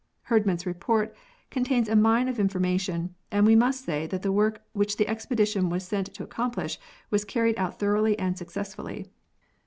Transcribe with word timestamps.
Herdman's 0.23 0.65
reports 0.65 1.15
con 1.51 1.63
tain 1.63 1.87
a 1.87 1.95
mine 1.95 2.27
of 2.27 2.39
information, 2.39 3.13
and 3.31 3.45
we 3.45 3.55
must 3.55 3.85
say 3.85 4.07
that 4.07 4.23
the 4.23 4.31
work 4.31 4.63
which 4.73 4.97
the 4.97 5.07
expedition 5.07 5.69
was 5.69 5.83
sent 5.83 6.07
to 6.15 6.23
accomplish, 6.23 6.79
was 7.11 7.23
carried 7.23 7.59
out 7.59 7.77
thoroughly 7.77 8.17
and 8.17 8.35
successfully. 8.35 9.11